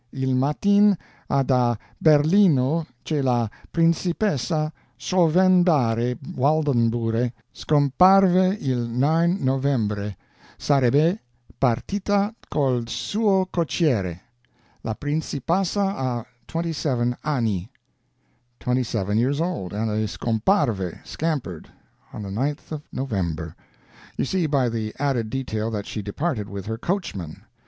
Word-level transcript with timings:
Il 0.13 0.33
MATIN 0.33 0.97
ha 1.29 1.43
da 1.43 1.77
Berlino 2.01 2.87
che 3.03 3.21
la 3.21 3.47
principessa 3.71 4.73
Schovenbare 4.97 6.17
Waldenbure 6.35 7.31
scomparve 7.51 8.57
il 8.61 8.89
9 8.89 9.27
novembre. 9.43 10.17
Sarebbe 10.57 11.21
partita 11.55 12.33
col 12.49 12.87
suo 12.87 13.45
cocchiere. 13.47 14.19
La 14.81 14.95
Principassa 14.95 15.95
ha 15.95 16.25
27 16.51 17.17
anni. 17.21 17.69
Twenty 18.59 18.81
seven 18.81 19.19
years 19.19 19.39
old, 19.39 19.71
and 19.71 19.87
scomparve 20.09 20.99
scampered 21.03 21.69
on 22.11 22.23
the 22.23 22.29
9th 22.29 22.81
November. 22.91 23.55
You 24.17 24.25
see 24.25 24.47
by 24.47 24.67
the 24.67 24.95
added 24.97 25.29
detail 25.29 25.69
that 25.69 25.85
she 25.85 26.01
departed 26.01 26.49
with 26.49 26.65
her 26.65 26.79
coachman. 26.79 27.43